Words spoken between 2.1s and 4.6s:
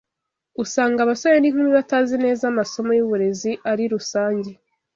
neza amasomo y’uburezi ari rusange